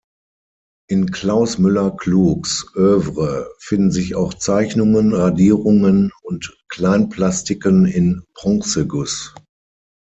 [0.89, 9.35] In Klaus Müller-Klugs Œuvre finden sich auch Zeichnungen, Radierungen und Kleinplastiken in Bronzeguss.